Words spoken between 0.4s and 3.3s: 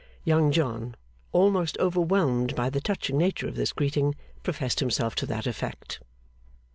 John, almost overwhelmed by the touching